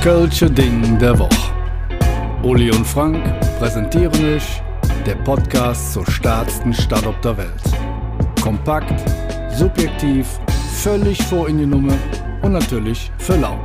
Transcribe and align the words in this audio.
Kölsche 0.00 0.50
Ding 0.50 0.98
der 0.98 1.18
Woche. 1.18 1.52
Uli 2.42 2.70
und 2.70 2.86
Frank 2.86 3.22
präsentieren 3.58 4.34
euch 4.34 4.62
der 5.04 5.16
Podcast 5.16 5.92
zur 5.92 6.10
stärksten 6.10 6.72
Stadt 6.72 7.06
auf 7.06 7.20
der 7.20 7.36
Welt. 7.36 7.62
Kompakt, 8.40 8.98
subjektiv, 9.54 10.26
völlig 10.72 11.22
vor 11.24 11.50
in 11.50 11.58
die 11.58 11.66
Nummer 11.66 11.92
und 12.40 12.52
natürlich 12.52 13.12
für 13.18 13.36
lau. 13.36 13.60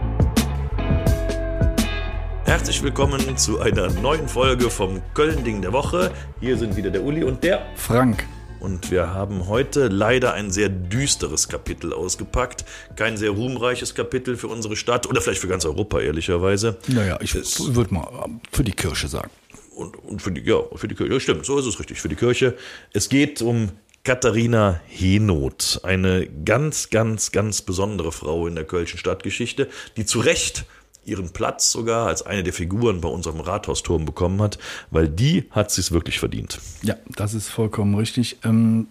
Herzlich 2.43 2.83
willkommen 2.83 3.37
zu 3.37 3.61
einer 3.61 3.89
neuen 4.01 4.27
Folge 4.27 4.69
vom 4.69 5.01
Köln-Ding 5.13 5.61
der 5.61 5.71
Woche. 5.71 6.11
Hier 6.41 6.57
sind 6.57 6.75
wieder 6.75 6.91
der 6.91 7.01
Uli 7.01 7.23
und 7.23 7.45
der 7.45 7.61
Frank. 7.75 8.27
Und 8.65 8.89
wir 8.89 9.13
haben 9.13 9.47
heute 9.47 9.89
leider 9.89 10.33
ein 10.33 10.49
sehr 10.49 10.69
düsteres 10.69 11.49
Kapitel 11.49 11.93
ausgepackt. 11.93 12.65
Kein 12.95 13.15
sehr 13.15 13.29
ruhmreiches 13.29 13.93
Kapitel 13.93 14.37
für 14.37 14.47
unsere 14.47 14.75
Stadt 14.75 15.05
oder 15.05 15.21
vielleicht 15.21 15.41
für 15.41 15.47
ganz 15.47 15.65
Europa, 15.65 15.99
ehrlicherweise. 15.99 16.75
Naja, 16.87 17.19
ich 17.21 17.35
würde 17.35 17.93
mal 17.93 18.07
für 18.51 18.63
die 18.63 18.71
Kirche 18.71 19.07
sagen. 19.07 19.29
Und, 19.75 19.95
und 20.03 20.19
für 20.19 20.31
die, 20.31 20.41
ja, 20.41 20.63
für 20.75 20.87
die 20.87 20.95
Kirche, 20.95 21.13
ja, 21.13 21.19
stimmt, 21.19 21.45
so 21.45 21.59
ist 21.59 21.67
es 21.67 21.79
richtig, 21.79 22.01
für 22.01 22.09
die 22.09 22.15
Kirche. 22.15 22.55
Es 22.91 23.07
geht 23.07 23.43
um 23.43 23.69
Katharina 24.03 24.81
Henoth, 24.87 25.81
eine 25.83 26.25
ganz, 26.25 26.89
ganz, 26.89 27.31
ganz 27.31 27.61
besondere 27.61 28.11
Frau 28.11 28.47
in 28.47 28.55
der 28.55 28.63
Kölschen 28.63 28.97
Stadtgeschichte, 28.97 29.67
die 29.95 30.05
zu 30.07 30.21
Recht 30.21 30.65
ihren 31.05 31.29
Platz 31.31 31.71
sogar 31.71 32.07
als 32.07 32.23
eine 32.23 32.43
der 32.43 32.53
Figuren 32.53 33.01
bei 33.01 33.09
unserem 33.09 33.39
Rathausturm 33.39 34.05
bekommen 34.05 34.41
hat, 34.41 34.57
weil 34.91 35.07
die 35.07 35.45
hat 35.51 35.71
sie 35.71 35.81
es 35.81 35.91
wirklich 35.91 36.19
verdient. 36.19 36.59
Ja, 36.81 36.95
das 37.15 37.33
ist 37.33 37.49
vollkommen 37.49 37.95
richtig. 37.95 38.37
Ähm, 38.43 38.87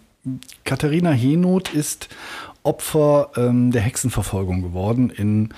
Katharina 0.63 1.11
Henoth 1.11 1.73
ist 1.73 2.09
Opfer 2.63 3.31
ähm, 3.35 3.71
der 3.71 3.81
Hexenverfolgung 3.81 4.61
geworden 4.63 5.11
in, 5.11 5.49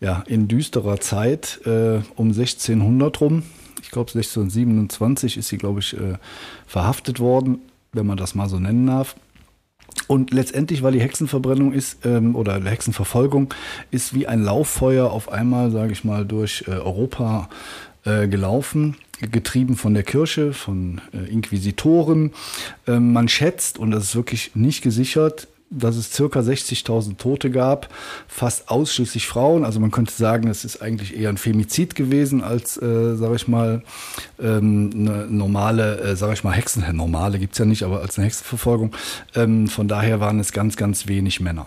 ja, 0.00 0.22
in 0.26 0.46
düsterer 0.46 1.00
Zeit 1.00 1.60
äh, 1.66 2.00
um 2.14 2.28
1600 2.28 3.20
rum. 3.20 3.42
Ich 3.82 3.90
glaube 3.90 4.10
1627 4.10 5.36
ist 5.36 5.48
sie, 5.48 5.58
glaube 5.58 5.80
ich, 5.80 5.94
äh, 5.94 6.14
verhaftet 6.66 7.18
worden, 7.18 7.60
wenn 7.92 8.06
man 8.06 8.16
das 8.16 8.34
mal 8.34 8.48
so 8.48 8.58
nennen 8.58 8.86
darf. 8.86 9.16
Und 10.06 10.32
letztendlich, 10.32 10.82
weil 10.82 10.92
die 10.92 11.00
Hexenverbrennung 11.00 11.72
ist 11.72 12.04
ähm, 12.04 12.36
oder 12.36 12.62
Hexenverfolgung 12.62 13.54
ist 13.90 14.14
wie 14.14 14.26
ein 14.26 14.42
Lauffeuer 14.42 15.10
auf 15.10 15.30
einmal, 15.30 15.70
sage 15.70 15.92
ich 15.92 16.04
mal, 16.04 16.26
durch 16.26 16.64
äh, 16.66 16.72
Europa 16.72 17.48
äh, 18.04 18.28
gelaufen, 18.28 18.96
getrieben 19.20 19.76
von 19.76 19.94
der 19.94 20.02
Kirche, 20.02 20.52
von 20.52 21.00
äh, 21.12 21.30
Inquisitoren. 21.30 22.32
Ähm, 22.86 23.12
man 23.12 23.28
schätzt, 23.28 23.78
und 23.78 23.92
das 23.92 24.04
ist 24.04 24.16
wirklich 24.16 24.54
nicht 24.54 24.82
gesichert, 24.82 25.48
dass 25.76 25.96
es 25.96 26.12
circa 26.12 26.40
60.000 26.40 27.16
Tote 27.16 27.50
gab, 27.50 27.88
fast 28.28 28.68
ausschließlich 28.68 29.26
Frauen. 29.26 29.64
Also 29.64 29.80
man 29.80 29.90
könnte 29.90 30.12
sagen, 30.12 30.48
es 30.48 30.64
ist 30.64 30.80
eigentlich 30.80 31.16
eher 31.16 31.28
ein 31.28 31.36
Femizid 31.36 31.94
gewesen 31.94 32.42
als, 32.42 32.80
äh, 32.80 33.16
sage 33.16 33.36
ich 33.36 33.48
mal, 33.48 33.82
ähm, 34.40 34.90
eine 34.94 35.26
normale, 35.26 36.00
äh, 36.00 36.16
sage 36.16 36.34
ich 36.34 36.44
mal, 36.44 36.52
Hexen, 36.52 36.84
normale 36.96 37.38
gibt's 37.38 37.58
ja 37.58 37.64
nicht, 37.64 37.82
aber 37.82 38.00
als 38.00 38.18
eine 38.18 38.26
Hexenverfolgung. 38.26 38.94
Ähm, 39.34 39.68
von 39.68 39.88
daher 39.88 40.20
waren 40.20 40.40
es 40.40 40.52
ganz, 40.52 40.76
ganz 40.76 41.06
wenig 41.06 41.40
Männer. 41.40 41.66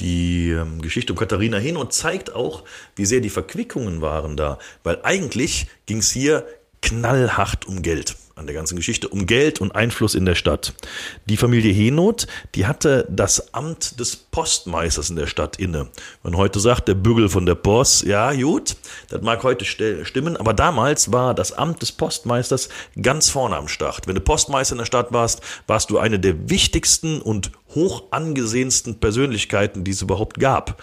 Die 0.00 0.50
ähm, 0.50 0.80
Geschichte 0.82 1.12
um 1.12 1.18
Katharina 1.18 1.58
hin 1.58 1.76
und 1.76 1.92
zeigt 1.92 2.34
auch, 2.34 2.64
wie 2.96 3.04
sehr 3.04 3.20
die 3.20 3.30
Verquickungen 3.30 4.00
waren 4.00 4.36
da. 4.36 4.58
Weil 4.82 4.98
eigentlich 5.02 5.66
ging's 5.86 6.10
hier 6.10 6.44
knallhart 6.80 7.66
um 7.66 7.82
Geld 7.82 8.16
an 8.34 8.46
der 8.46 8.54
ganzen 8.54 8.76
Geschichte, 8.76 9.08
um 9.08 9.26
Geld 9.26 9.60
und 9.60 9.74
Einfluss 9.74 10.14
in 10.14 10.24
der 10.24 10.34
Stadt. 10.34 10.74
Die 11.26 11.36
Familie 11.36 11.72
Henoth, 11.72 12.26
die 12.54 12.66
hatte 12.66 13.06
das 13.10 13.54
Amt 13.54 14.00
des 14.00 14.16
Postmeisters 14.16 15.10
in 15.10 15.16
der 15.16 15.26
Stadt 15.26 15.58
inne. 15.58 15.88
Man 16.22 16.36
heute 16.36 16.60
sagt, 16.60 16.88
der 16.88 16.94
Bügel 16.94 17.28
von 17.28 17.46
der 17.46 17.54
Post, 17.54 18.04
ja 18.04 18.32
gut, 18.32 18.76
das 19.08 19.22
mag 19.22 19.42
heute 19.42 19.64
stimmen, 19.64 20.36
aber 20.36 20.54
damals 20.54 21.12
war 21.12 21.34
das 21.34 21.52
Amt 21.52 21.82
des 21.82 21.92
Postmeisters 21.92 22.68
ganz 23.00 23.28
vorne 23.28 23.56
am 23.56 23.68
Start. 23.68 24.06
Wenn 24.06 24.14
du 24.14 24.20
Postmeister 24.20 24.74
in 24.74 24.78
der 24.78 24.86
Stadt 24.86 25.12
warst, 25.12 25.40
warst 25.66 25.90
du 25.90 25.98
eine 25.98 26.18
der 26.18 26.48
wichtigsten 26.48 27.20
und 27.20 27.52
hoch 27.74 28.04
angesehensten 28.10 29.00
Persönlichkeiten, 29.00 29.84
die 29.84 29.90
es 29.92 30.02
überhaupt 30.02 30.38
gab. 30.38 30.82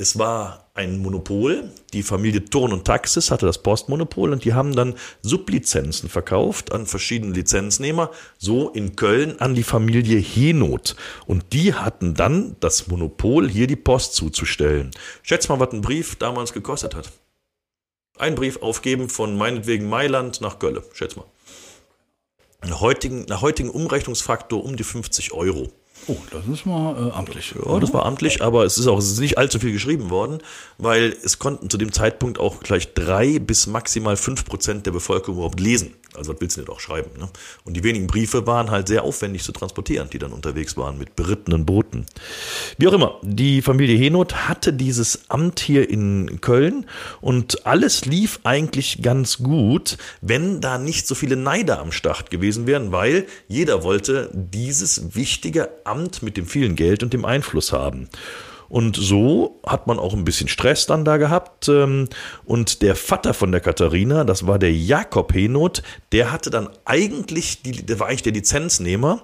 Es 0.00 0.18
war 0.18 0.70
ein 0.72 0.98
Monopol. 0.98 1.70
Die 1.92 2.02
Familie 2.02 2.42
Thurn 2.42 2.72
und 2.72 2.86
Taxis 2.86 3.30
hatte 3.30 3.44
das 3.44 3.62
Postmonopol 3.62 4.32
und 4.32 4.46
die 4.46 4.54
haben 4.54 4.74
dann 4.74 4.94
Sublizenzen 5.20 6.08
verkauft 6.08 6.72
an 6.72 6.86
verschiedene 6.86 7.34
Lizenznehmer, 7.34 8.10
so 8.38 8.70
in 8.70 8.96
Köln 8.96 9.38
an 9.40 9.54
die 9.54 9.62
Familie 9.62 10.18
Henoth. 10.18 10.96
Und 11.26 11.52
die 11.52 11.74
hatten 11.74 12.14
dann 12.14 12.56
das 12.60 12.88
Monopol, 12.88 13.50
hier 13.50 13.66
die 13.66 13.76
Post 13.76 14.14
zuzustellen. 14.14 14.90
Schätz 15.22 15.50
mal, 15.50 15.60
was 15.60 15.72
ein 15.72 15.82
Brief 15.82 16.16
damals 16.16 16.54
gekostet 16.54 16.94
hat. 16.94 17.12
Ein 18.18 18.36
Brief 18.36 18.62
aufgeben 18.62 19.10
von 19.10 19.36
meinetwegen 19.36 19.86
Mailand 19.86 20.40
nach 20.40 20.58
Gölle. 20.58 20.82
Schätz 20.94 21.14
mal. 21.14 21.26
Nach 22.62 22.80
heutigen, 22.80 23.26
nach 23.28 23.42
heutigen 23.42 23.68
Umrechnungsfaktor 23.68 24.64
um 24.64 24.76
die 24.76 24.84
50 24.84 25.32
Euro. 25.32 25.70
Oh, 26.06 26.16
das 26.30 26.46
ist 26.46 26.66
mal 26.66 27.08
äh, 27.08 27.12
amtlich. 27.12 27.54
Ja, 27.54 27.78
das 27.78 27.92
war 27.92 28.06
amtlich, 28.06 28.42
aber 28.42 28.64
es 28.64 28.78
ist 28.78 28.86
auch 28.86 28.98
es 28.98 29.10
ist 29.10 29.20
nicht 29.20 29.38
allzu 29.38 29.58
viel 29.58 29.72
geschrieben 29.72 30.10
worden, 30.10 30.38
weil 30.78 31.16
es 31.22 31.38
konnten 31.38 31.70
zu 31.70 31.78
dem 31.78 31.92
Zeitpunkt 31.92 32.38
auch 32.38 32.60
gleich 32.60 32.94
drei 32.94 33.38
bis 33.38 33.66
maximal 33.66 34.16
fünf 34.16 34.44
Prozent 34.44 34.86
der 34.86 34.92
Bevölkerung 34.92 35.36
überhaupt 35.36 35.60
lesen. 35.60 35.94
Also 36.16 36.32
was 36.32 36.40
willst 36.40 36.56
du 36.56 36.60
nicht 36.60 36.70
auch 36.70 36.80
schreiben? 36.80 37.10
Ne? 37.18 37.28
Und 37.64 37.74
die 37.74 37.84
wenigen 37.84 38.06
Briefe 38.06 38.46
waren 38.46 38.70
halt 38.70 38.88
sehr 38.88 39.04
aufwendig 39.04 39.42
zu 39.42 39.52
transportieren, 39.52 40.10
die 40.10 40.18
dann 40.18 40.32
unterwegs 40.32 40.76
waren 40.76 40.98
mit 40.98 41.16
berittenen 41.16 41.64
Booten. 41.64 42.06
Wie 42.78 42.88
auch 42.88 42.92
immer, 42.92 43.18
die 43.22 43.62
Familie 43.62 43.96
Henoth 43.96 44.48
hatte 44.48 44.72
dieses 44.72 45.30
Amt 45.30 45.60
hier 45.60 45.88
in 45.88 46.40
Köln 46.40 46.86
und 47.20 47.66
alles 47.66 48.06
lief 48.06 48.40
eigentlich 48.44 49.02
ganz 49.02 49.38
gut, 49.38 49.98
wenn 50.20 50.60
da 50.60 50.78
nicht 50.78 51.06
so 51.06 51.14
viele 51.14 51.36
Neider 51.36 51.80
am 51.80 51.92
Start 51.92 52.30
gewesen 52.30 52.66
wären, 52.66 52.92
weil 52.92 53.26
jeder 53.48 53.82
wollte 53.82 54.30
dieses 54.34 55.14
wichtige 55.14 55.70
Amt 55.84 56.22
mit 56.22 56.36
dem 56.36 56.46
vielen 56.46 56.76
Geld 56.76 57.02
und 57.02 57.12
dem 57.12 57.24
Einfluss 57.24 57.72
haben. 57.72 58.08
Und 58.70 58.96
so 58.96 59.60
hat 59.66 59.88
man 59.88 59.98
auch 59.98 60.14
ein 60.14 60.24
bisschen 60.24 60.48
Stress 60.48 60.86
dann 60.86 61.04
da 61.04 61.16
gehabt. 61.18 61.68
Ähm, 61.68 62.08
und 62.44 62.80
der 62.80 62.94
Vater 62.94 63.34
von 63.34 63.52
der 63.52 63.60
Katharina, 63.60 64.24
das 64.24 64.46
war 64.46 64.58
der 64.58 64.72
Jakob 64.72 65.34
Henoth, 65.34 65.82
der 66.12 66.32
hatte 66.32 66.50
dann 66.50 66.70
eigentlich, 66.84 67.62
der 67.62 67.98
war 67.98 68.06
eigentlich 68.06 68.22
der 68.22 68.32
Lizenznehmer. 68.32 69.22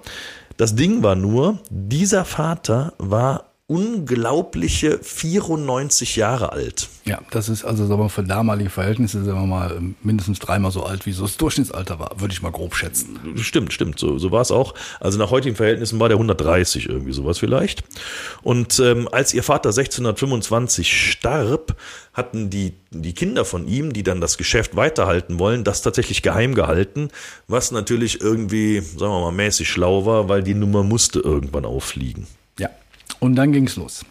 Das 0.57 0.75
Ding 0.75 1.01
war 1.01 1.15
nur, 1.15 1.59
dieser 1.69 2.25
Vater 2.25 2.93
war 2.97 3.45
unglaubliche 3.69 4.97
94 4.99 6.15
Jahre 6.15 6.53
alt. 6.53 6.87
Ja, 7.03 7.19
das 7.31 7.49
ist 7.49 7.65
also 7.65 7.85
sagen 7.85 8.01
wir, 8.01 8.07
für 8.07 8.23
damalige 8.23 8.69
Verhältnisse 8.69 9.25
sagen 9.25 9.41
wir 9.41 9.45
mal 9.45 9.81
mindestens 10.01 10.39
dreimal 10.39 10.71
so 10.71 10.83
alt, 10.83 11.05
wie 11.05 11.11
so 11.11 11.23
das 11.23 11.35
Durchschnittsalter 11.35 11.99
war, 11.99 12.17
würde 12.17 12.33
ich 12.33 12.41
mal 12.41 12.51
grob 12.51 12.75
schätzen. 12.75 13.19
Stimmt, 13.35 13.73
stimmt, 13.73 13.99
so, 13.99 14.17
so 14.19 14.31
war 14.31 14.41
es 14.41 14.51
auch. 14.51 14.73
Also 15.01 15.19
nach 15.19 15.31
heutigen 15.31 15.57
Verhältnissen 15.57 15.99
war 15.99 16.07
der 16.07 16.15
130 16.15 16.87
irgendwie 16.87 17.11
sowas 17.11 17.39
vielleicht. 17.39 17.83
Und 18.41 18.79
ähm, 18.79 19.09
als 19.11 19.33
ihr 19.33 19.43
Vater 19.43 19.69
1625 19.69 21.11
starb, 21.11 21.75
hatten 22.13 22.49
die, 22.49 22.73
die 22.91 23.13
Kinder 23.13 23.43
von 23.43 23.67
ihm, 23.67 23.91
die 23.91 24.03
dann 24.03 24.21
das 24.21 24.37
Geschäft 24.37 24.77
weiterhalten 24.77 25.39
wollen, 25.39 25.65
das 25.65 25.81
tatsächlich 25.81 26.21
geheim 26.21 26.55
gehalten, 26.55 27.09
was 27.49 27.71
natürlich 27.71 28.21
irgendwie, 28.21 28.79
sagen 28.79 29.11
wir 29.11 29.19
mal, 29.19 29.33
mäßig 29.33 29.69
schlau 29.69 30.05
war, 30.05 30.29
weil 30.29 30.41
die 30.41 30.53
Nummer 30.53 30.83
musste 30.83 31.19
irgendwann 31.19 31.65
auffliegen. 31.65 32.27
Ja, 32.59 32.69
und 33.19 33.35
dann 33.35 33.51
ging's 33.51 33.75
los. 33.75 34.05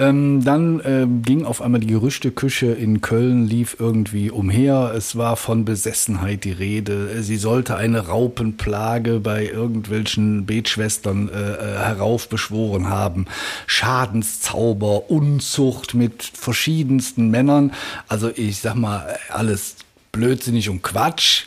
Ähm, 0.00 0.42
dann 0.42 0.80
äh, 0.80 1.06
ging 1.06 1.44
auf 1.44 1.60
einmal 1.60 1.82
die 1.82 1.88
Gerüchteküche 1.88 2.68
in 2.68 3.02
Köln, 3.02 3.46
lief 3.46 3.76
irgendwie 3.78 4.30
umher. 4.30 4.94
Es 4.96 5.14
war 5.16 5.36
von 5.36 5.66
Besessenheit 5.66 6.44
die 6.44 6.52
Rede. 6.52 7.22
Sie 7.22 7.36
sollte 7.36 7.76
eine 7.76 8.06
Raupenplage 8.06 9.20
bei 9.20 9.44
irgendwelchen 9.46 10.46
Betschwestern 10.46 11.28
äh, 11.28 11.32
äh 11.32 11.78
heraufbeschworen 11.80 12.88
haben. 12.88 13.26
Schadenszauber, 13.66 15.10
Unzucht 15.10 15.92
mit 15.92 16.22
verschiedensten 16.22 17.28
Männern. 17.28 17.74
Also 18.08 18.30
ich 18.34 18.60
sag 18.60 18.76
mal, 18.76 19.18
alles 19.28 19.76
blödsinnig 20.12 20.70
und 20.70 20.82
Quatsch. 20.82 21.44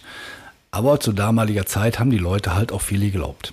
Aber 0.70 1.00
zu 1.00 1.12
damaliger 1.12 1.66
Zeit 1.66 2.00
haben 2.00 2.12
die 2.12 2.20
Leute 2.20 2.54
halt 2.54 2.72
auch 2.72 2.82
viele 2.82 3.06
geglaubt. 3.06 3.52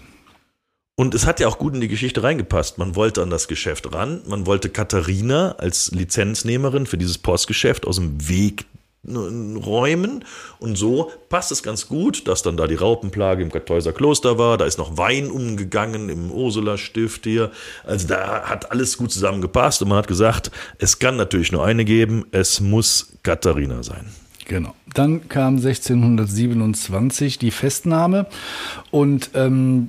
Und 1.00 1.14
es 1.14 1.24
hat 1.24 1.40
ja 1.40 1.48
auch 1.48 1.56
gut 1.56 1.72
in 1.72 1.80
die 1.80 1.88
Geschichte 1.88 2.22
reingepasst. 2.22 2.76
Man 2.76 2.94
wollte 2.94 3.22
an 3.22 3.30
das 3.30 3.48
Geschäft 3.48 3.90
ran. 3.94 4.20
Man 4.26 4.44
wollte 4.44 4.68
Katharina 4.68 5.52
als 5.52 5.92
Lizenznehmerin 5.92 6.84
für 6.84 6.98
dieses 6.98 7.16
Postgeschäft 7.16 7.86
aus 7.86 7.96
dem 7.96 8.28
Weg 8.28 8.66
räumen. 9.08 10.26
Und 10.58 10.76
so 10.76 11.10
passt 11.30 11.52
es 11.52 11.62
ganz 11.62 11.88
gut, 11.88 12.28
dass 12.28 12.42
dann 12.42 12.58
da 12.58 12.66
die 12.66 12.74
Raupenplage 12.74 13.42
im 13.42 13.50
Kartäuser 13.50 13.94
Kloster 13.94 14.36
war. 14.36 14.58
Da 14.58 14.66
ist 14.66 14.76
noch 14.76 14.98
Wein 14.98 15.30
umgegangen 15.30 16.10
im 16.10 16.30
Ursula-Stift 16.30 17.24
hier. 17.24 17.50
Also 17.86 18.06
da 18.06 18.42
hat 18.42 18.70
alles 18.70 18.98
gut 18.98 19.10
zusammengepasst. 19.10 19.80
Und 19.80 19.88
man 19.88 19.96
hat 19.96 20.06
gesagt, 20.06 20.50
es 20.76 20.98
kann 20.98 21.16
natürlich 21.16 21.50
nur 21.50 21.64
eine 21.64 21.86
geben. 21.86 22.26
Es 22.30 22.60
muss 22.60 23.14
Katharina 23.22 23.82
sein. 23.82 24.04
Genau. 24.50 24.74
Dann 24.94 25.28
kam 25.28 25.58
1627 25.58 27.38
die 27.38 27.52
Festnahme 27.52 28.26
und 28.90 29.30
ähm, 29.34 29.86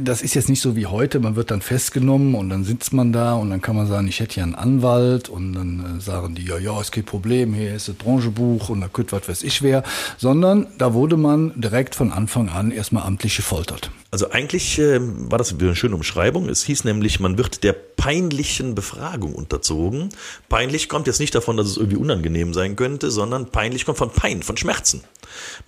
das 0.00 0.20
ist 0.22 0.34
jetzt 0.34 0.48
nicht 0.48 0.60
so 0.60 0.74
wie 0.74 0.86
heute. 0.86 1.20
Man 1.20 1.36
wird 1.36 1.52
dann 1.52 1.60
festgenommen 1.60 2.34
und 2.34 2.48
dann 2.50 2.64
sitzt 2.64 2.92
man 2.92 3.12
da 3.12 3.34
und 3.34 3.50
dann 3.50 3.62
kann 3.62 3.76
man 3.76 3.86
sagen, 3.86 4.08
ich 4.08 4.18
hätte 4.18 4.40
ja 4.40 4.42
einen 4.42 4.56
Anwalt 4.56 5.28
und 5.28 5.52
dann 5.52 5.98
äh, 5.98 6.00
sagen 6.00 6.34
die, 6.34 6.44
ja, 6.44 6.58
ja, 6.58 6.80
es 6.80 6.90
gibt 6.90 7.08
Problem, 7.08 7.54
hier 7.54 7.72
ist 7.72 7.86
das 7.86 7.94
Branchebuch 7.94 8.68
und 8.68 8.80
da 8.80 8.88
könnte 8.88 9.12
was 9.12 9.28
weiß 9.28 9.44
ich 9.44 9.62
wer, 9.62 9.84
sondern 10.18 10.66
da 10.76 10.92
wurde 10.92 11.16
man 11.16 11.52
direkt 11.54 11.94
von 11.94 12.10
Anfang 12.10 12.48
an 12.48 12.72
erstmal 12.72 13.04
amtlich 13.04 13.36
gefoltert. 13.36 13.92
Also 14.12 14.30
eigentlich 14.30 14.78
äh, 14.80 14.98
war 15.00 15.38
das 15.38 15.54
eine 15.54 15.76
schöne 15.76 15.94
Umschreibung. 15.94 16.48
Es 16.48 16.64
hieß 16.64 16.82
nämlich, 16.82 17.20
man 17.20 17.38
wird 17.38 17.62
der 17.62 17.72
peinlichen 17.72 18.74
Befragung 18.74 19.34
unterzogen. 19.34 20.08
Peinlich 20.48 20.88
kommt 20.88 21.06
jetzt 21.06 21.20
nicht 21.20 21.34
davon, 21.34 21.56
dass 21.56 21.68
es 21.68 21.76
irgendwie 21.76 21.96
unangenehm 21.96 22.52
sein 22.52 22.74
könnte, 22.74 23.12
sondern 23.12 23.50
peinlich 23.50 23.84
kommt 23.84 23.98
von 23.98 24.10
Pein, 24.10 24.42
von 24.42 24.56
Schmerzen. 24.56 25.04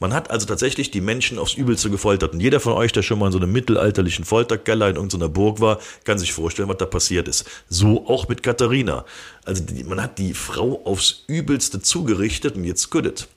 Man 0.00 0.12
hat 0.12 0.32
also 0.32 0.46
tatsächlich 0.46 0.90
die 0.90 1.00
Menschen 1.00 1.38
aufs 1.38 1.54
Übelste 1.54 1.88
gefoltert. 1.88 2.32
Und 2.32 2.40
jeder 2.40 2.58
von 2.58 2.72
euch, 2.72 2.90
der 2.90 3.02
schon 3.02 3.20
mal 3.20 3.26
in 3.26 3.32
so 3.32 3.38
einem 3.38 3.52
mittelalterlichen 3.52 4.24
Folterkeller 4.24 4.88
in 4.88 4.96
irgendeiner 4.96 5.28
Burg 5.28 5.60
war, 5.60 5.78
kann 6.02 6.18
sich 6.18 6.32
vorstellen, 6.32 6.68
was 6.68 6.78
da 6.78 6.86
passiert 6.86 7.28
ist. 7.28 7.44
So 7.68 8.08
auch 8.08 8.26
mit 8.28 8.42
Katharina. 8.42 9.04
Also 9.44 9.62
die, 9.62 9.84
man 9.84 10.02
hat 10.02 10.18
die 10.18 10.34
Frau 10.34 10.82
aufs 10.84 11.22
Übelste 11.28 11.80
zugerichtet 11.80 12.56
und 12.56 12.64
jetzt 12.64 12.90
good 12.90 13.28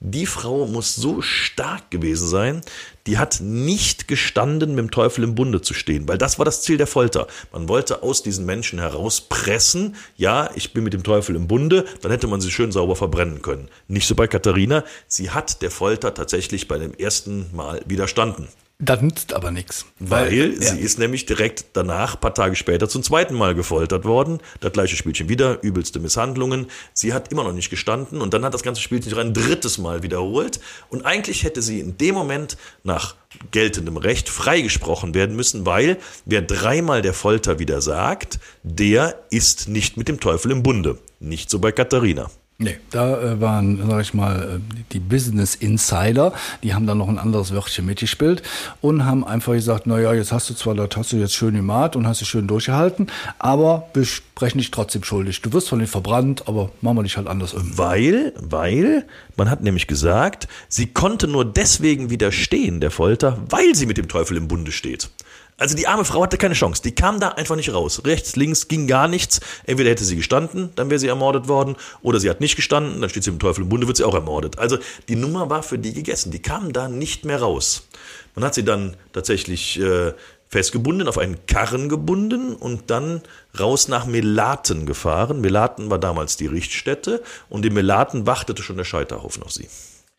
die 0.00 0.26
Frau 0.26 0.66
muss 0.66 0.94
so 0.94 1.22
stark 1.22 1.90
gewesen 1.90 2.28
sein, 2.28 2.60
die 3.06 3.18
hat 3.18 3.40
nicht 3.40 4.08
gestanden, 4.08 4.74
mit 4.74 4.78
dem 4.78 4.90
Teufel 4.90 5.24
im 5.24 5.34
Bunde 5.34 5.62
zu 5.62 5.74
stehen, 5.74 6.06
weil 6.08 6.18
das 6.18 6.38
war 6.38 6.44
das 6.44 6.62
Ziel 6.62 6.76
der 6.76 6.86
Folter. 6.86 7.26
Man 7.52 7.68
wollte 7.68 8.02
aus 8.02 8.22
diesen 8.22 8.44
Menschen 8.44 8.78
herauspressen, 8.78 9.96
ja, 10.16 10.50
ich 10.54 10.72
bin 10.72 10.84
mit 10.84 10.92
dem 10.92 11.02
Teufel 11.02 11.36
im 11.36 11.48
Bunde, 11.48 11.86
dann 12.02 12.10
hätte 12.10 12.26
man 12.26 12.40
sie 12.40 12.50
schön 12.50 12.72
sauber 12.72 12.96
verbrennen 12.96 13.42
können. 13.42 13.68
Nicht 13.88 14.06
so 14.06 14.14
bei 14.14 14.26
Katharina, 14.26 14.84
sie 15.06 15.30
hat 15.30 15.62
der 15.62 15.70
Folter 15.70 16.12
tatsächlich 16.14 16.68
bei 16.68 16.78
dem 16.78 16.92
ersten 16.94 17.54
Mal 17.54 17.80
widerstanden. 17.86 18.48
Das 18.78 19.00
nützt 19.00 19.32
aber 19.32 19.50
nichts. 19.50 19.86
Weil, 19.98 20.26
weil 20.26 20.62
ja. 20.62 20.74
sie 20.74 20.80
ist 20.80 20.98
nämlich 20.98 21.24
direkt 21.24 21.64
danach, 21.72 22.20
paar 22.20 22.34
Tage 22.34 22.56
später, 22.56 22.90
zum 22.90 23.02
zweiten 23.02 23.34
Mal 23.34 23.54
gefoltert 23.54 24.04
worden. 24.04 24.38
Das 24.60 24.72
gleiche 24.72 24.96
Spielchen 24.96 25.30
wieder, 25.30 25.62
übelste 25.62 25.98
Misshandlungen. 25.98 26.66
Sie 26.92 27.14
hat 27.14 27.32
immer 27.32 27.42
noch 27.42 27.54
nicht 27.54 27.70
gestanden 27.70 28.20
und 28.20 28.34
dann 28.34 28.44
hat 28.44 28.52
das 28.52 28.62
ganze 28.62 28.82
Spielchen 28.82 29.08
sich 29.08 29.18
ein 29.18 29.32
drittes 29.32 29.78
Mal 29.78 30.02
wiederholt. 30.02 30.60
Und 30.90 31.06
eigentlich 31.06 31.42
hätte 31.42 31.62
sie 31.62 31.80
in 31.80 31.96
dem 31.96 32.14
Moment 32.14 32.58
nach 32.84 33.14
geltendem 33.50 33.96
Recht 33.96 34.28
freigesprochen 34.28 35.14
werden 35.14 35.36
müssen, 35.36 35.64
weil 35.64 35.96
wer 36.26 36.42
dreimal 36.42 37.00
der 37.00 37.14
Folter 37.14 37.58
wieder 37.58 37.80
sagt, 37.80 38.38
der 38.62 39.22
ist 39.30 39.68
nicht 39.68 39.96
mit 39.96 40.08
dem 40.08 40.20
Teufel 40.20 40.50
im 40.50 40.62
Bunde. 40.62 40.98
Nicht 41.18 41.48
so 41.48 41.60
bei 41.60 41.72
Katharina. 41.72 42.30
Nee, 42.58 42.78
da 42.90 43.20
äh, 43.20 43.38
waren, 43.38 43.86
sag 43.86 44.00
ich 44.00 44.14
mal, 44.14 44.56
äh, 44.56 44.82
die 44.92 44.98
Business 44.98 45.54
Insider, 45.54 46.32
die 46.62 46.72
haben 46.72 46.86
dann 46.86 46.96
noch 46.96 47.08
ein 47.08 47.18
anderes 47.18 47.52
Wörtchen 47.52 47.84
mitgespielt 47.84 48.42
und 48.80 49.04
haben 49.04 49.26
einfach 49.26 49.52
gesagt, 49.52 49.86
naja, 49.86 50.14
jetzt 50.14 50.32
hast 50.32 50.48
du 50.48 50.54
zwar, 50.54 50.74
das 50.74 50.88
hast 50.96 51.12
du 51.12 51.18
jetzt 51.18 51.34
schön 51.34 51.54
gemacht 51.54 51.96
und 51.96 52.06
hast 52.06 52.22
dich 52.22 52.28
schön 52.28 52.46
durchgehalten, 52.46 53.08
aber 53.38 53.90
wir 53.92 54.06
sprechen 54.06 54.56
dich 54.56 54.70
trotzdem 54.70 55.04
schuldig. 55.04 55.42
Du 55.42 55.52
wirst 55.52 55.68
von 55.68 55.80
denen 55.80 55.90
verbrannt, 55.90 56.48
aber 56.48 56.70
machen 56.80 56.96
wir 56.96 57.02
dich 57.02 57.18
halt 57.18 57.26
anders 57.26 57.52
um. 57.52 57.76
Weil, 57.76 58.32
weil, 58.40 59.04
man 59.36 59.50
hat 59.50 59.62
nämlich 59.62 59.86
gesagt, 59.86 60.48
sie 60.70 60.86
konnte 60.86 61.28
nur 61.28 61.44
deswegen 61.44 62.08
widerstehen 62.08 62.80
der 62.80 62.90
Folter, 62.90 63.36
weil 63.50 63.74
sie 63.74 63.84
mit 63.84 63.98
dem 63.98 64.08
Teufel 64.08 64.38
im 64.38 64.48
Bunde 64.48 64.72
steht. 64.72 65.10
Also 65.58 65.74
die 65.74 65.86
arme 65.86 66.04
Frau 66.04 66.22
hatte 66.22 66.36
keine 66.36 66.54
Chance. 66.54 66.82
Die 66.82 66.94
kam 66.94 67.18
da 67.18 67.30
einfach 67.30 67.56
nicht 67.56 67.72
raus. 67.72 68.02
Rechts, 68.04 68.36
links 68.36 68.68
ging 68.68 68.86
gar 68.86 69.08
nichts. 69.08 69.40
Entweder 69.64 69.90
hätte 69.90 70.04
sie 70.04 70.16
gestanden, 70.16 70.70
dann 70.76 70.90
wäre 70.90 70.98
sie 70.98 71.08
ermordet 71.08 71.48
worden, 71.48 71.76
oder 72.02 72.20
sie 72.20 72.28
hat 72.28 72.40
nicht 72.40 72.56
gestanden, 72.56 73.00
dann 73.00 73.08
steht 73.08 73.24
sie 73.24 73.30
im 73.30 73.38
Teufel 73.38 73.62
im 73.62 73.70
Bunde, 73.70 73.86
wird 73.86 73.96
sie 73.96 74.04
auch 74.04 74.14
ermordet. 74.14 74.58
Also 74.58 74.78
die 75.08 75.16
Nummer 75.16 75.48
war 75.48 75.62
für 75.62 75.78
die 75.78 75.94
gegessen. 75.94 76.30
Die 76.30 76.42
kam 76.42 76.72
da 76.72 76.88
nicht 76.88 77.24
mehr 77.24 77.40
raus. 77.40 77.88
Man 78.34 78.44
hat 78.44 78.54
sie 78.54 78.64
dann 78.64 78.96
tatsächlich 79.12 79.80
äh, 79.80 80.12
festgebunden, 80.48 81.08
auf 81.08 81.16
einen 81.16 81.46
Karren 81.46 81.88
gebunden 81.88 82.54
und 82.54 82.90
dann 82.90 83.22
raus 83.58 83.88
nach 83.88 84.04
Melaten 84.04 84.84
gefahren. 84.84 85.40
Melaten 85.40 85.90
war 85.90 85.98
damals 85.98 86.36
die 86.36 86.46
Richtstätte 86.46 87.22
und 87.48 87.64
in 87.64 87.72
Melaten 87.72 88.26
wartete 88.26 88.62
schon 88.62 88.76
der 88.76 88.84
Scheiterhaufen 88.84 89.42
auf 89.42 89.52
sie. 89.52 89.68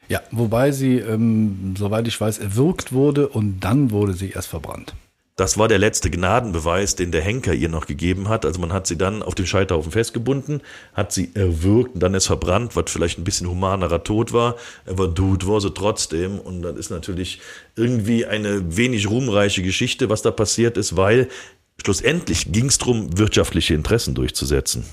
Ja, 0.09 0.21
wobei 0.31 0.71
sie, 0.71 0.97
ähm, 0.97 1.75
soweit 1.77 2.07
ich 2.07 2.19
weiß, 2.19 2.39
erwürgt 2.39 2.93
wurde 2.93 3.27
und 3.27 3.59
dann 3.59 3.91
wurde 3.91 4.13
sie 4.13 4.31
erst 4.31 4.47
verbrannt. 4.47 4.93
Das 5.37 5.55
war 5.59 5.67
der 5.67 5.77
letzte 5.77 6.09
Gnadenbeweis, 6.09 6.95
den 6.95 7.11
der 7.11 7.21
Henker 7.21 7.53
ihr 7.53 7.69
noch 7.69 7.85
gegeben 7.85 8.27
hat. 8.27 8.43
Also 8.43 8.59
man 8.59 8.73
hat 8.73 8.87
sie 8.87 8.97
dann 8.97 9.21
auf 9.21 9.35
den 9.35 9.45
Scheiterhaufen 9.45 9.91
festgebunden, 9.91 10.61
hat 10.95 11.11
sie 11.11 11.29
erwürgt 11.35 11.93
und 11.93 11.99
dann 12.01 12.15
ist 12.15 12.25
verbrannt, 12.25 12.75
was 12.75 12.89
vielleicht 12.89 13.19
ein 13.19 13.23
bisschen 13.23 13.47
humanerer 13.47 14.03
Tod 14.03 14.33
war. 14.33 14.55
Aber 14.87 15.07
Dude 15.07 15.47
war 15.47 15.61
sie 15.61 15.71
trotzdem. 15.71 16.39
Und 16.39 16.63
dann 16.63 16.75
ist 16.75 16.89
natürlich 16.89 17.39
irgendwie 17.75 18.25
eine 18.25 18.75
wenig 18.77 19.11
ruhmreiche 19.11 19.61
Geschichte, 19.61 20.09
was 20.09 20.23
da 20.23 20.31
passiert 20.31 20.75
ist, 20.75 20.97
weil 20.97 21.27
schlussendlich 21.85 22.51
ging 22.51 22.65
es 22.65 22.79
darum, 22.79 23.15
wirtschaftliche 23.19 23.75
Interessen 23.75 24.15
durchzusetzen. 24.15 24.85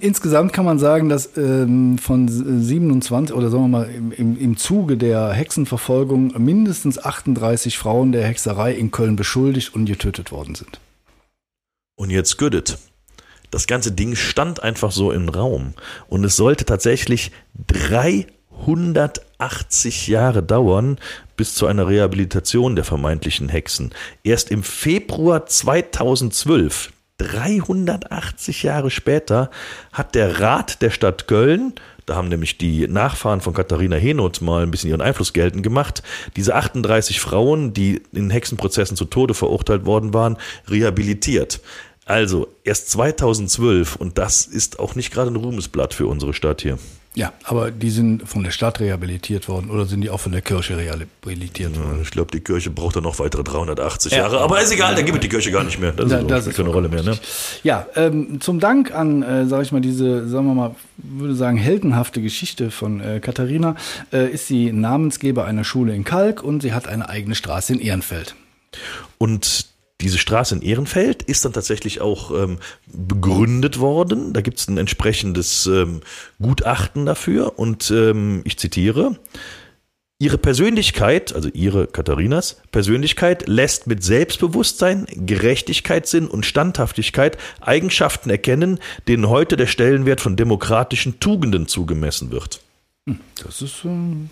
Insgesamt 0.00 0.54
kann 0.54 0.64
man 0.64 0.78
sagen, 0.78 1.10
dass 1.10 1.36
ähm, 1.36 1.98
von 1.98 2.26
27 2.26 3.36
oder 3.36 3.50
sagen 3.50 3.64
wir 3.64 3.68
mal 3.68 3.90
im, 3.90 4.38
im 4.38 4.56
Zuge 4.56 4.96
der 4.96 5.32
Hexenverfolgung 5.32 6.32
mindestens 6.42 6.98
38 6.98 7.76
Frauen 7.76 8.12
der 8.12 8.26
Hexerei 8.26 8.72
in 8.72 8.90
Köln 8.90 9.16
beschuldigt 9.16 9.74
und 9.74 9.84
getötet 9.84 10.32
worden 10.32 10.54
sind. 10.54 10.80
Und 11.96 12.08
jetzt 12.10 12.38
Güdet. 12.38 12.78
Das 13.50 13.66
ganze 13.66 13.92
Ding 13.92 14.14
stand 14.14 14.62
einfach 14.62 14.92
so 14.92 15.12
im 15.12 15.28
Raum 15.28 15.74
und 16.08 16.24
es 16.24 16.36
sollte 16.36 16.64
tatsächlich 16.64 17.30
380 17.66 20.06
Jahre 20.06 20.42
dauern 20.42 20.98
bis 21.36 21.54
zu 21.54 21.66
einer 21.66 21.88
Rehabilitation 21.88 22.74
der 22.74 22.84
vermeintlichen 22.84 23.48
Hexen. 23.48 23.94
Erst 24.22 24.50
im 24.50 24.62
Februar 24.62 25.46
2012 25.46 26.92
380 27.18 28.62
Jahre 28.62 28.90
später 28.90 29.50
hat 29.92 30.14
der 30.14 30.40
Rat 30.40 30.82
der 30.82 30.90
Stadt 30.90 31.26
Köln, 31.26 31.74
da 32.06 32.16
haben 32.16 32.28
nämlich 32.28 32.56
die 32.56 32.88
Nachfahren 32.88 33.42
von 33.42 33.52
Katharina 33.52 33.96
Henoth 33.96 34.40
mal 34.40 34.62
ein 34.62 34.70
bisschen 34.70 34.88
ihren 34.88 35.02
Einfluss 35.02 35.32
geltend 35.32 35.62
gemacht, 35.62 36.02
diese 36.36 36.54
38 36.54 37.20
Frauen, 37.20 37.74
die 37.74 38.00
in 38.12 38.30
Hexenprozessen 38.30 38.96
zu 38.96 39.04
Tode 39.04 39.34
verurteilt 39.34 39.84
worden 39.84 40.14
waren, 40.14 40.38
rehabilitiert. 40.70 41.60
Also 42.06 42.48
erst 42.64 42.90
2012 42.90 43.96
und 43.96 44.16
das 44.16 44.46
ist 44.46 44.78
auch 44.78 44.94
nicht 44.94 45.12
gerade 45.12 45.30
ein 45.30 45.36
Ruhmesblatt 45.36 45.92
für 45.92 46.06
unsere 46.06 46.32
Stadt 46.32 46.62
hier. 46.62 46.78
Ja, 47.14 47.32
aber 47.44 47.70
die 47.70 47.90
sind 47.90 48.28
von 48.28 48.44
der 48.44 48.50
Stadt 48.50 48.80
rehabilitiert 48.80 49.48
worden 49.48 49.70
oder 49.70 49.86
sind 49.86 50.02
die 50.02 50.10
auch 50.10 50.20
von 50.20 50.30
der 50.30 50.42
Kirche 50.42 50.76
rehabilitiert 50.76 51.76
worden? 51.76 51.96
Ja, 51.96 52.02
ich 52.02 52.10
glaube, 52.10 52.30
die 52.30 52.40
Kirche 52.40 52.70
braucht 52.70 52.96
dann 52.96 53.02
noch 53.02 53.18
weitere 53.18 53.42
380 53.42 54.12
ja. 54.12 54.18
Jahre. 54.18 54.40
Aber 54.40 54.60
ist 54.60 54.70
egal, 54.70 54.94
da 54.94 55.02
gibt 55.02 55.16
es 55.16 55.22
die 55.22 55.28
Kirche 55.28 55.50
gar 55.50 55.64
nicht 55.64 55.80
mehr. 55.80 55.92
Das, 55.92 56.08
da, 56.08 56.18
ist, 56.18 56.30
das 56.30 56.46
ist 56.46 56.56
keine 56.56 56.68
Rolle 56.68 56.88
mehr. 56.88 57.02
Ne? 57.02 57.18
Ja, 57.64 57.86
ähm, 57.96 58.40
zum 58.40 58.60
Dank 58.60 58.94
an, 58.94 59.22
äh, 59.22 59.46
sage 59.46 59.62
ich 59.64 59.72
mal, 59.72 59.80
diese, 59.80 60.28
sagen 60.28 60.46
wir 60.46 60.54
mal, 60.54 60.74
würde 60.96 61.34
sagen, 61.34 61.56
heldenhafte 61.56 62.22
Geschichte 62.22 62.70
von 62.70 63.00
äh, 63.00 63.20
Katharina, 63.20 63.74
äh, 64.12 64.30
ist 64.30 64.46
sie 64.46 64.70
Namensgeber 64.70 65.44
einer 65.44 65.64
Schule 65.64 65.94
in 65.94 66.04
Kalk 66.04 66.42
und 66.42 66.62
sie 66.62 66.72
hat 66.72 66.88
eine 66.88 67.08
eigene 67.08 67.34
Straße 67.34 67.72
in 67.72 67.80
Ehrenfeld. 67.80 68.36
Und 69.16 69.67
diese 70.00 70.18
Straße 70.18 70.54
in 70.54 70.62
Ehrenfeld 70.62 71.24
ist 71.24 71.44
dann 71.44 71.52
tatsächlich 71.52 72.00
auch 72.00 72.30
ähm, 72.30 72.58
begründet 72.86 73.80
worden. 73.80 74.32
Da 74.32 74.42
gibt 74.42 74.60
es 74.60 74.68
ein 74.68 74.78
entsprechendes 74.78 75.66
ähm, 75.66 76.00
Gutachten 76.40 77.04
dafür. 77.04 77.58
Und 77.58 77.90
ähm, 77.90 78.42
ich 78.44 78.58
zitiere. 78.58 79.18
Ihre 80.20 80.38
Persönlichkeit, 80.38 81.32
also 81.32 81.48
ihre 81.48 81.86
Katharinas 81.86 82.60
Persönlichkeit, 82.72 83.46
lässt 83.46 83.86
mit 83.86 84.02
Selbstbewusstsein, 84.02 85.06
Gerechtigkeitssinn 85.12 86.26
und 86.26 86.44
Standhaftigkeit 86.44 87.38
Eigenschaften 87.60 88.28
erkennen, 88.28 88.80
denen 89.06 89.28
heute 89.28 89.56
der 89.56 89.68
Stellenwert 89.68 90.20
von 90.20 90.34
demokratischen 90.34 91.20
Tugenden 91.20 91.68
zugemessen 91.68 92.32
wird. 92.32 92.60
Hm, 93.08 93.20
das 93.44 93.62
ist 93.62 93.84
ein 93.84 94.30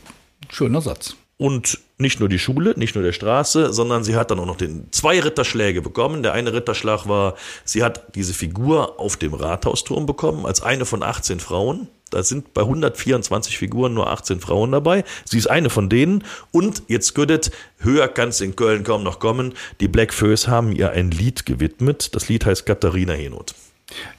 schöner 0.51 0.81
Satz. 0.81 1.15
Und 1.37 1.79
nicht 1.99 2.21
nur 2.21 2.29
die 2.29 2.39
Schule, 2.39 2.75
nicht 2.77 2.95
nur 2.95 3.05
der 3.05 3.13
Straße, 3.13 3.73
sondern 3.73 4.05
sie 4.05 4.17
hat 4.17 4.31
dann 4.31 4.39
auch 4.39 4.47
noch 4.47 4.57
den 4.57 4.89
zwei 4.93 5.19
Ritterschläge 5.19 5.81
bekommen. 5.81 6.23
Der 6.23 6.35
eine 6.35 6.53
Ritterschlag 6.53 7.09
war, 7.09 7.35
sie 7.65 7.83
hat 7.83 8.15
diese 8.15 8.35
Figur 8.35 9.01
auf 9.01 9.17
dem 9.17 9.33
Rathausturm 9.33 10.05
bekommen, 10.05 10.45
als 10.45 10.63
eine 10.63 10.85
von 10.85 11.03
18 11.03 11.41
Frauen. 11.41 11.89
Da 12.11 12.23
sind 12.23 12.55
bei 12.55 12.63
124 12.63 13.59
Figuren 13.59 13.95
nur 13.95 14.11
18 14.11 14.41
Frauen 14.41 14.73
dabei. 14.73 15.05
Sie 15.25 15.39
ist 15.39 15.49
eine 15.49 15.71
von 15.71 15.89
denen. 15.89 16.23
Und 16.53 16.85
jetzt 16.87 17.15
Gödet, 17.15 17.51
höher 17.79 18.09
kann 18.09 18.29
es 18.29 18.41
in 18.41 18.55
Köln 18.55 18.85
kaum 18.85 19.03
noch 19.03 19.19
kommen. 19.19 19.55
Die 19.81 19.89
Black 19.89 20.15
Föß 20.15 20.47
haben 20.47 20.73
ihr 20.73 20.91
ein 20.91 21.11
Lied 21.11 21.47
gewidmet. 21.47 22.15
Das 22.15 22.29
Lied 22.29 22.47
heißt 22.47 22.65
Katharina 22.65 23.15
Henoth. 23.15 23.55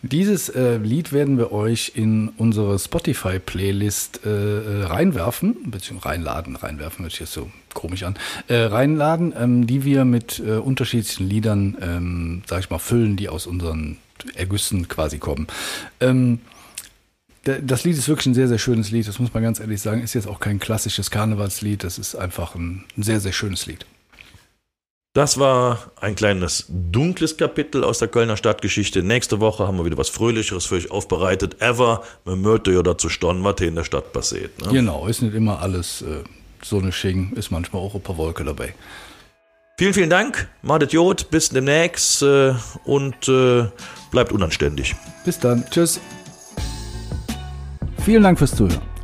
Dieses 0.01 0.47
äh, 0.47 0.77
Lied 0.77 1.11
werden 1.11 1.37
wir 1.37 1.51
euch 1.51 1.91
in 1.95 2.29
unsere 2.37 2.79
Spotify-Playlist 2.79 4.21
äh, 4.25 4.29
äh 4.29 4.83
reinwerfen, 4.85 5.69
beziehungsweise 5.69 6.15
reinladen, 6.15 6.55
reinwerfen 6.55 7.03
hört 7.03 7.11
sich 7.11 7.21
jetzt 7.21 7.33
so 7.33 7.51
komisch 7.73 8.03
an, 8.03 8.15
äh, 8.47 8.55
reinladen, 8.55 9.33
ähm, 9.37 9.67
die 9.67 9.83
wir 9.83 10.05
mit 10.05 10.39
äh, 10.39 10.57
unterschiedlichen 10.57 11.27
Liedern, 11.27 11.77
ähm, 11.81 12.43
sag 12.45 12.61
ich 12.61 12.69
mal, 12.69 12.79
füllen, 12.79 13.17
die 13.17 13.27
aus 13.27 13.45
unseren 13.45 13.97
Ergüssen 14.35 14.87
quasi 14.87 15.17
kommen. 15.17 15.47
Ähm, 15.99 16.39
das 17.43 17.83
Lied 17.83 17.97
ist 17.97 18.09
wirklich 18.09 18.27
ein 18.27 18.33
sehr, 18.33 18.47
sehr 18.47 18.57
schönes 18.57 18.91
Lied, 18.91 19.07
das 19.07 19.19
muss 19.19 19.33
man 19.33 19.43
ganz 19.43 19.59
ehrlich 19.59 19.81
sagen. 19.81 20.01
Ist 20.01 20.13
jetzt 20.13 20.27
auch 20.27 20.39
kein 20.39 20.59
klassisches 20.59 21.11
Karnevalslied, 21.11 21.83
das 21.83 21.97
ist 21.97 22.15
einfach 22.15 22.55
ein, 22.55 22.83
ein 22.97 23.03
sehr, 23.03 23.19
sehr 23.19 23.31
schönes 23.31 23.65
Lied. 23.65 23.85
Das 25.17 25.39
war 25.39 25.79
ein 25.99 26.13
kleines 26.13 26.65
dunkles 26.69 27.37
Kapitel 27.37 27.83
aus 27.83 27.97
der 27.97 28.07
Kölner 28.07 28.37
Stadtgeschichte. 28.37 29.01
Nächste 29.01 29.39
Woche 29.39 29.65
haben 29.65 29.79
wir 29.79 29.83
wieder 29.83 29.97
was 29.97 30.09
Fröhlicheres 30.09 30.67
für 30.67 30.75
euch 30.75 30.91
aufbereitet. 30.91 31.59
Ever, 31.59 32.03
man 32.23 32.39
möchte 32.43 32.71
ja 32.71 32.83
dazu 32.83 33.09
staunen, 33.09 33.43
was 33.43 33.55
hier 33.57 33.69
in 33.69 33.73
der 33.73 33.83
Stadt 33.83 34.13
passiert. 34.13 34.61
Ne? 34.61 34.71
Genau, 34.71 35.07
ist 35.07 35.23
nicht 35.23 35.33
immer 35.33 35.59
alles 35.59 36.03
äh, 36.03 36.23
so 36.61 36.77
eine 36.77 36.91
Sching, 36.91 37.31
ist 37.35 37.49
manchmal 37.49 37.81
auch 37.81 37.95
ein 37.95 38.01
paar 38.01 38.15
Wolke 38.17 38.43
dabei. 38.43 38.75
Vielen, 39.79 39.95
vielen 39.95 40.11
Dank. 40.11 40.49
Madet 40.61 40.93
Jod, 40.93 41.31
bis 41.31 41.49
demnächst 41.49 42.21
äh, 42.21 42.53
und 42.85 43.27
äh, 43.27 43.65
bleibt 44.11 44.31
unanständig. 44.31 44.95
Bis 45.25 45.39
dann. 45.39 45.65
Tschüss. 45.71 45.99
Vielen 48.05 48.21
Dank 48.21 48.37
fürs 48.37 48.55
Zuhören. 48.55 48.96